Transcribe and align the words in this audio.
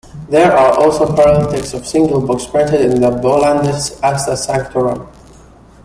There 0.29 0.51
are 0.51 0.79
also 0.79 1.15
parallel 1.15 1.51
texts 1.51 1.75
of 1.75 1.85
single 1.85 2.25
books 2.25 2.47
printed 2.47 2.81
in 2.81 3.01
the 3.01 3.11
Bollandists' 3.11 3.99
"Acta 4.01 4.35
Sanctorum". 4.35 5.07